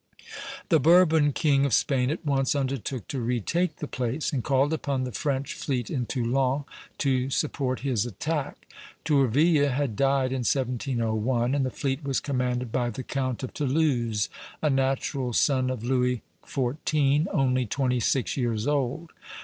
The 0.69 0.79
Bourbon 0.79 1.31
king 1.31 1.63
of 1.63 1.75
Spain 1.75 2.09
at 2.09 2.25
once 2.25 2.55
undertook 2.55 3.07
to 3.09 3.21
retake 3.21 3.75
the 3.75 3.87
place, 3.87 4.33
and 4.33 4.43
called 4.43 4.73
upon 4.73 5.03
the 5.03 5.11
French 5.11 5.53
fleet 5.53 5.91
in 5.91 6.07
Toulon 6.07 6.63
to 6.97 7.29
support 7.29 7.81
his 7.81 8.03
attack. 8.07 8.65
Tourville 9.05 9.69
had 9.69 9.95
died 9.95 10.31
in 10.31 10.39
1701, 10.39 11.53
and 11.53 11.63
the 11.63 11.69
fleet 11.69 12.03
was 12.03 12.19
commanded 12.19 12.71
by 12.71 12.89
the 12.89 13.03
Count 13.03 13.43
of 13.43 13.53
Toulouse, 13.53 14.27
a 14.63 14.71
natural 14.71 15.33
son 15.33 15.69
of 15.69 15.83
Louis 15.83 16.23
XIV., 16.45 17.27
only 17.31 17.67
twenty 17.67 17.99
six 17.99 18.35
years 18.35 18.65
old. 18.65 19.11